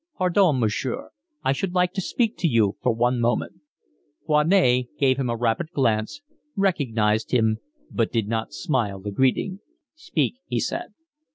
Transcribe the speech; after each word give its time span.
"Pardon, 0.17 0.59
monsieur, 0.59 1.11
I 1.43 1.51
should 1.51 1.75
like 1.75 1.93
to 1.93 2.01
speak 2.01 2.35
to 2.39 2.47
you 2.47 2.75
for 2.81 2.91
one 2.91 3.19
moment." 3.21 3.59
Foinet 4.27 4.87
gave 4.97 5.19
him 5.19 5.29
a 5.29 5.35
rapid 5.35 5.69
glance, 5.73 6.21
recognised 6.55 7.29
him, 7.29 7.59
but 7.91 8.11
did 8.11 8.27
not 8.27 8.51
smile 8.51 9.03
a 9.05 9.11
greeting. 9.11 9.59
"Speak," 9.93 10.39
he 10.47 10.59
said. 10.59 10.95